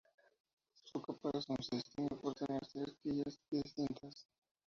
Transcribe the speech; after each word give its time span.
Su 0.83 0.99
caparazón 0.99 1.57
se 1.61 1.75
distingue 1.75 2.15
por 2.15 2.33
tener 2.33 2.65
tres 2.73 2.95
quillas 3.03 3.37
distintas. 3.51 4.25